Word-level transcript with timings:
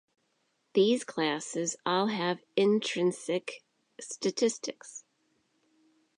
These 0.73 1.03
classes 1.03 1.75
all 1.85 2.07
have 2.07 2.41
intrinsic 2.55 3.61
statistics. 3.99 5.03